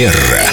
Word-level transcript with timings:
Манера. 0.00 0.49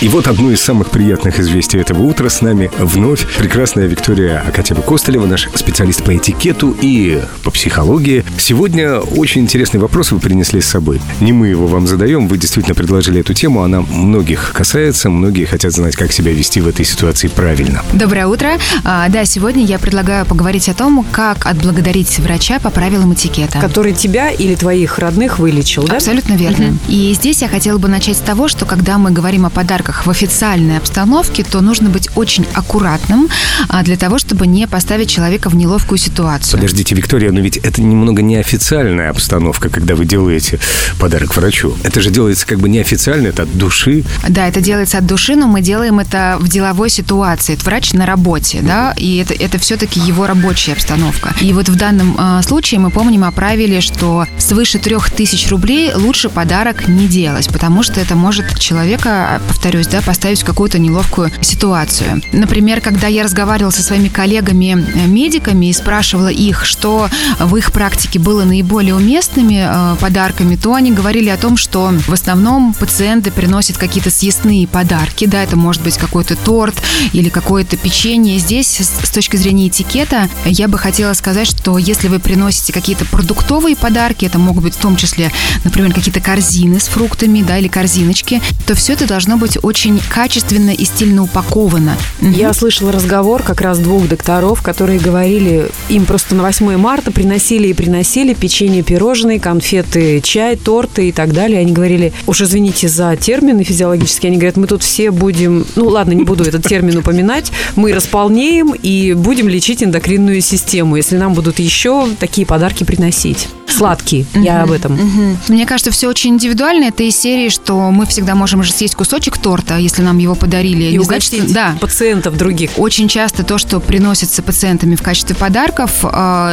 И 0.00 0.08
вот 0.08 0.28
одно 0.28 0.52
из 0.52 0.60
самых 0.60 0.90
приятных 0.90 1.40
известий 1.40 1.78
этого 1.78 2.02
утра. 2.02 2.28
С 2.28 2.40
нами 2.40 2.70
вновь 2.78 3.26
прекрасная 3.36 3.86
Виктория 3.86 4.40
Акатьева 4.46 4.80
Костылева, 4.80 5.26
наш 5.26 5.48
специалист 5.56 6.04
по 6.04 6.16
этикету 6.16 6.76
и 6.80 7.20
по 7.42 7.50
психологии. 7.50 8.24
Сегодня 8.38 9.00
очень 9.00 9.40
интересный 9.40 9.80
вопрос 9.80 10.12
вы 10.12 10.20
принесли 10.20 10.60
с 10.60 10.66
собой. 10.66 11.00
Не 11.20 11.32
мы 11.32 11.48
его 11.48 11.66
вам 11.66 11.88
задаем, 11.88 12.28
вы 12.28 12.38
действительно 12.38 12.76
предложили 12.76 13.22
эту 13.22 13.34
тему. 13.34 13.64
Она 13.64 13.80
многих 13.80 14.52
касается, 14.52 15.10
многие 15.10 15.46
хотят 15.46 15.72
знать, 15.72 15.96
как 15.96 16.12
себя 16.12 16.32
вести 16.32 16.60
в 16.60 16.68
этой 16.68 16.84
ситуации 16.84 17.26
правильно. 17.26 17.82
Доброе 17.92 18.28
утро. 18.28 18.50
А, 18.84 19.08
да, 19.08 19.24
сегодня 19.24 19.64
я 19.64 19.80
предлагаю 19.80 20.24
поговорить 20.26 20.68
о 20.68 20.74
том, 20.74 21.04
как 21.10 21.44
отблагодарить 21.44 22.20
врача 22.20 22.60
по 22.60 22.70
правилам 22.70 23.14
этикета. 23.14 23.58
Который 23.58 23.94
тебя 23.94 24.30
или 24.30 24.54
твоих 24.54 25.00
родных 25.00 25.40
вылечил, 25.40 25.82
да? 25.88 25.96
Абсолютно 25.96 26.34
верно. 26.34 26.78
И 26.86 27.12
здесь 27.14 27.42
я 27.42 27.48
хотела 27.48 27.78
бы 27.78 27.88
начать 27.88 28.16
с 28.16 28.20
того, 28.20 28.46
что 28.46 28.64
когда 28.64 28.96
мы 28.96 29.10
говорим 29.10 29.44
о 29.44 29.50
подарках 29.50 29.87
в 30.06 30.10
официальной 30.10 30.78
обстановке, 30.78 31.44
то 31.44 31.60
нужно 31.60 31.88
быть 31.88 32.08
очень 32.14 32.46
аккуратным 32.54 33.28
а, 33.68 33.82
для 33.82 33.96
того, 33.96 34.18
чтобы 34.18 34.46
не 34.46 34.66
поставить 34.66 35.10
человека 35.10 35.48
в 35.48 35.56
неловкую 35.56 35.98
ситуацию. 35.98 36.58
Подождите, 36.58 36.94
Виктория, 36.94 37.32
но 37.32 37.40
ведь 37.40 37.56
это 37.56 37.82
немного 37.82 38.22
неофициальная 38.22 39.10
обстановка, 39.10 39.68
когда 39.68 39.94
вы 39.94 40.04
делаете 40.04 40.58
подарок 40.98 41.36
врачу. 41.36 41.74
Это 41.84 42.00
же 42.00 42.10
делается 42.10 42.46
как 42.46 42.58
бы 42.58 42.68
неофициально, 42.68 43.28
это 43.28 43.44
от 43.44 43.56
души. 43.56 44.04
Да, 44.28 44.46
это 44.46 44.60
делается 44.60 44.98
от 44.98 45.06
души, 45.06 45.36
но 45.36 45.46
мы 45.46 45.60
делаем 45.60 45.98
это 45.98 46.36
в 46.40 46.48
деловой 46.48 46.90
ситуации. 46.90 47.54
Это 47.54 47.64
врач 47.64 47.92
на 47.92 48.06
работе, 48.06 48.60
да, 48.62 48.94
и 48.96 49.16
это, 49.16 49.34
это 49.34 49.58
все-таки 49.58 50.00
его 50.00 50.26
рабочая 50.26 50.72
обстановка. 50.72 51.34
И 51.40 51.52
вот 51.52 51.68
в 51.68 51.76
данном 51.76 52.16
э, 52.18 52.42
случае 52.42 52.80
мы 52.80 52.90
помним 52.90 53.24
о 53.24 53.30
правиле, 53.30 53.80
что 53.80 54.26
свыше 54.38 54.78
трех 54.78 55.10
тысяч 55.10 55.48
рублей 55.48 55.92
лучше 55.94 56.28
подарок 56.28 56.88
не 56.88 57.06
делать, 57.06 57.48
потому 57.52 57.82
что 57.82 58.00
это 58.00 58.14
может 58.14 58.58
человека, 58.58 59.40
повторюсь, 59.78 59.86
да, 59.86 60.06
поставить 60.06 60.42
в 60.42 60.44
какую-то 60.44 60.78
неловкую 60.78 61.30
ситуацию. 61.40 62.22
Например, 62.32 62.80
когда 62.80 63.06
я 63.06 63.22
разговаривала 63.22 63.70
со 63.70 63.82
своими 63.82 64.08
коллегами-медиками 64.08 65.66
и 65.66 65.72
спрашивала 65.72 66.28
их, 66.28 66.64
что 66.64 67.08
в 67.38 67.56
их 67.56 67.72
практике 67.72 68.18
было 68.18 68.44
наиболее 68.44 68.94
уместными 68.94 69.64
э, 69.64 69.96
подарками, 70.00 70.56
то 70.56 70.74
они 70.74 70.90
говорили 70.92 71.28
о 71.28 71.36
том, 71.36 71.56
что 71.56 71.92
в 72.06 72.12
основном 72.12 72.74
пациенты 72.74 73.30
приносят 73.30 73.76
какие-то 73.76 74.10
съестные 74.10 74.66
подарки, 74.66 75.26
да, 75.26 75.42
это 75.42 75.56
может 75.56 75.82
быть 75.82 75.96
какой-то 75.96 76.34
торт 76.36 76.74
или 77.12 77.28
какое-то 77.28 77.76
печенье. 77.76 78.38
Здесь, 78.38 78.80
с 78.80 79.10
точки 79.10 79.36
зрения 79.36 79.68
этикета, 79.68 80.28
я 80.44 80.68
бы 80.68 80.78
хотела 80.78 81.12
сказать, 81.12 81.46
что 81.46 81.78
если 81.78 82.08
вы 82.08 82.18
приносите 82.18 82.72
какие-то 82.72 83.04
продуктовые 83.04 83.76
подарки, 83.76 84.24
это 84.24 84.38
могут 84.38 84.64
быть 84.64 84.74
в 84.74 84.80
том 84.80 84.96
числе, 84.96 85.30
например, 85.64 85.92
какие-то 85.92 86.20
корзины 86.20 86.80
с 86.80 86.88
фруктами, 86.88 87.42
да, 87.42 87.58
или 87.58 87.68
корзиночки, 87.68 88.42
то 88.66 88.74
все 88.74 88.94
это 88.94 89.06
должно 89.06 89.36
быть 89.36 89.58
очень 89.68 90.00
качественно 90.08 90.70
и 90.70 90.84
стильно 90.86 91.22
упаковано. 91.22 91.94
Я 92.22 92.54
слышала 92.54 92.90
разговор 92.90 93.42
как 93.42 93.60
раз 93.60 93.78
двух 93.78 94.08
докторов, 94.08 94.62
которые 94.62 94.98
говорили, 94.98 95.68
им 95.90 96.06
просто 96.06 96.34
на 96.34 96.42
8 96.42 96.76
марта 96.78 97.12
приносили 97.12 97.68
и 97.68 97.74
приносили 97.74 98.32
печенье, 98.32 98.82
пирожные, 98.82 99.38
конфеты, 99.38 100.22
чай, 100.22 100.56
торты 100.56 101.10
и 101.10 101.12
так 101.12 101.34
далее. 101.34 101.60
Они 101.60 101.72
говорили, 101.72 102.14
уж 102.26 102.40
извините 102.40 102.88
за 102.88 103.14
термины 103.16 103.62
физиологические, 103.62 104.30
они 104.30 104.38
говорят, 104.38 104.56
мы 104.56 104.66
тут 104.66 104.82
все 104.82 105.10
будем, 105.10 105.66
ну 105.76 105.88
ладно, 105.88 106.12
не 106.12 106.24
буду 106.24 106.44
этот 106.44 106.66
термин 106.66 106.96
упоминать, 106.96 107.52
мы 107.76 107.92
располнеем 107.92 108.72
и 108.72 109.12
будем 109.12 109.48
лечить 109.48 109.82
эндокринную 109.82 110.40
систему, 110.40 110.96
если 110.96 111.18
нам 111.18 111.34
будут 111.34 111.58
еще 111.58 112.08
такие 112.18 112.46
подарки 112.46 112.84
приносить. 112.84 113.48
Сладкие, 113.68 114.26
я 114.34 114.62
об 114.62 114.72
этом. 114.72 114.92
Мгм. 114.94 115.38
Мне 115.48 115.66
кажется, 115.66 115.90
все 115.90 116.08
очень 116.08 116.30
индивидуально. 116.30 116.86
Это 116.86 117.02
из 117.02 117.16
серии, 117.16 117.48
что 117.48 117.90
мы 117.90 118.06
всегда 118.06 118.34
можем 118.34 118.62
же 118.62 118.72
съесть 118.72 118.94
кусочек 118.94 119.38
торта, 119.38 119.76
если 119.76 120.02
нам 120.02 120.18
его 120.18 120.34
подарили. 120.34 120.84
И 120.84 120.98
Не 120.98 121.04
значит, 121.04 121.32
угостить 121.32 121.52
да. 121.54 121.76
пациентов 121.80 122.36
других. 122.36 122.70
Очень 122.76 123.08
часто 123.08 123.44
то, 123.44 123.58
что 123.58 123.80
приносится 123.80 124.42
пациентами 124.42 124.94
в 124.94 125.02
качестве 125.02 125.36
подарков, 125.36 126.04
э, 126.04 126.08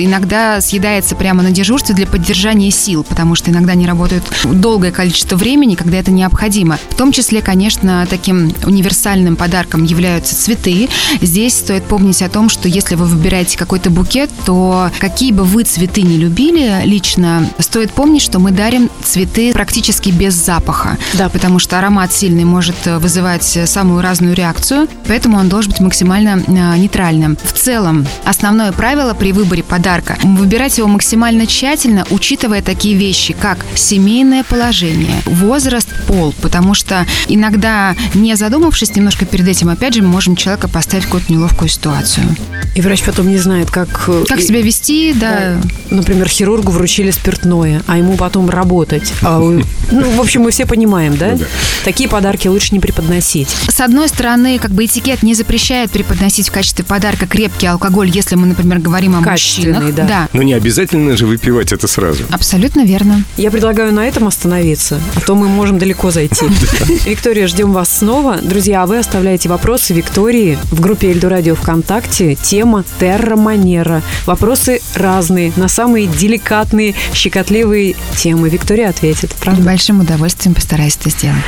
иногда 0.00 0.60
съедается 0.60 1.14
прямо 1.14 1.42
на 1.42 1.50
дежурстве 1.50 1.94
для 1.94 2.06
поддержания 2.06 2.70
сил, 2.70 3.04
потому 3.04 3.34
что 3.34 3.50
иногда 3.50 3.72
они 3.72 3.86
работают 3.86 4.24
долгое 4.44 4.92
количество 4.92 5.36
времени, 5.36 5.74
когда 5.74 5.98
это 5.98 6.10
необходимо. 6.10 6.78
В 6.90 6.94
том 6.94 7.12
числе, 7.12 7.40
конечно, 7.40 8.06
таким 8.08 8.52
универсальным 8.64 9.36
подарком 9.36 9.84
являются 9.84 10.36
цветы. 10.36 10.88
Здесь 11.20 11.54
стоит 11.54 11.84
помнить 11.84 12.22
о 12.22 12.28
том, 12.28 12.48
что 12.48 12.68
если 12.68 12.94
вы 12.94 13.06
выбираете 13.06 13.58
какой-то 13.58 13.90
букет, 13.90 14.30
то 14.44 14.90
какие 14.98 15.32
бы 15.32 15.44
вы 15.44 15.64
цветы 15.64 16.02
не 16.02 16.16
любили 16.16 16.82
лично, 16.96 17.46
стоит 17.58 17.92
помнить, 17.92 18.22
что 18.22 18.38
мы 18.38 18.52
дарим 18.52 18.88
цветы 19.04 19.52
практически 19.52 20.08
без 20.08 20.32
запаха. 20.32 20.96
Да. 21.12 21.28
Потому 21.28 21.58
что 21.58 21.78
аромат 21.78 22.10
сильный 22.10 22.44
может 22.44 22.86
э, 22.86 22.96
вызывать 22.98 23.54
э, 23.54 23.66
самую 23.66 24.00
разную 24.00 24.34
реакцию, 24.34 24.88
поэтому 25.06 25.36
он 25.36 25.50
должен 25.50 25.72
быть 25.72 25.80
максимально 25.80 26.42
э, 26.46 26.78
нейтральным. 26.78 27.36
В 27.36 27.52
целом, 27.52 28.06
основное 28.24 28.72
правило 28.72 29.12
при 29.12 29.32
выборе 29.32 29.62
подарка– 29.62 30.16
выбирать 30.22 30.78
его 30.78 30.88
максимально 30.88 31.46
тщательно, 31.46 32.06
учитывая 32.08 32.62
такие 32.62 32.96
вещи, 32.96 33.36
как 33.38 33.58
семейное 33.74 34.42
положение, 34.42 35.20
возраст, 35.26 35.88
пол, 36.06 36.34
потому 36.40 36.72
что 36.72 37.04
иногда, 37.28 37.94
не 38.14 38.36
задумавшись 38.36 38.96
немножко 38.96 39.26
перед 39.26 39.46
этим, 39.48 39.68
опять 39.68 39.92
же, 39.94 40.02
мы 40.02 40.08
можем 40.08 40.34
человека 40.34 40.66
поставить 40.68 41.04
в 41.04 41.08
какую-то 41.08 41.30
неловкую 41.30 41.68
ситуацию. 41.68 42.24
И 42.76 42.80
врач 42.82 43.02
потом 43.04 43.28
не 43.28 43.38
знает, 43.38 43.70
как... 43.70 44.04
э, 44.06 44.24
Как 44.28 44.38
и- 44.38 44.42
себя 44.42 44.60
вести, 44.60 45.14
да, 45.14 45.56
Например, 45.90 46.28
хирургу 46.28 46.72
вручили 46.72 47.10
спиртное, 47.10 47.82
а 47.86 47.96
ему 47.96 48.16
потом 48.16 48.50
работать. 48.50 49.12
А 49.22 49.38
ну, 49.38 50.10
в 50.10 50.20
общем, 50.20 50.42
мы 50.42 50.50
все 50.50 50.66
понимаем, 50.66 51.16
да? 51.16 51.32
Ну 51.32 51.38
да. 51.38 51.44
Такие 51.84 52.08
подарки 52.08 52.48
лучше 52.48 52.68
не 52.72 52.80
преподносить. 52.80 53.48
С 53.68 53.80
одной 53.80 54.08
стороны, 54.08 54.58
как 54.58 54.72
бы 54.72 54.84
этикет 54.84 55.22
не 55.22 55.34
запрещает 55.34 55.90
преподносить 55.90 56.48
в 56.48 56.52
качестве 56.52 56.84
подарка 56.84 57.26
крепкий 57.26 57.66
алкоголь, 57.66 58.10
если 58.10 58.34
мы, 58.36 58.46
например, 58.46 58.80
говорим 58.80 59.16
о 59.16 59.20
мужчинах. 59.20 59.94
да. 59.94 60.28
Но 60.34 60.42
не 60.42 60.52
обязательно 60.54 61.16
же 61.16 61.26
выпивать 61.26 61.72
это 61.72 61.86
сразу. 61.88 62.24
Абсолютно 62.30 62.84
верно. 62.84 63.24
Я 63.38 63.50
предлагаю 63.50 63.92
на 63.94 64.06
этом 64.06 64.26
остановиться, 64.26 65.00
а 65.14 65.20
то 65.20 65.34
мы 65.34 65.48
можем 65.48 65.78
далеко 65.78 66.10
зайти. 66.10 66.44
Виктория, 67.06 67.46
ждем 67.46 67.72
вас 67.72 67.88
снова. 67.98 68.36
Друзья, 68.42 68.82
а 68.82 68.86
вы 68.86 68.98
оставляете 68.98 69.48
вопросы 69.48 69.94
Виктории 69.94 70.58
в 70.70 70.80
группе 70.80 71.08
Эльду 71.10 71.28
Радио 71.30 71.54
ВКонтакте. 71.54 72.36
Тема 72.66 72.82
Терра 72.98 73.36
Манера. 73.36 74.02
Вопросы 74.26 74.80
разные, 74.96 75.52
на 75.54 75.68
самые 75.68 76.08
деликатные, 76.08 76.96
щекотливые 77.14 77.94
темы. 78.16 78.48
Виктория 78.48 78.88
ответит, 78.88 79.30
С 79.30 79.34
правда? 79.34 79.62
большим 79.62 80.00
удовольствием 80.00 80.52
постараюсь 80.52 80.96
это 81.00 81.10
сделать. 81.10 81.44